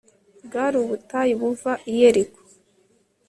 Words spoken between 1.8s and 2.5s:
i yeriko